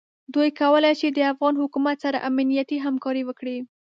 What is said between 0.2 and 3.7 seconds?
دوی کولای شي د افغان حکومت سره امنیتي همکاري وکړي.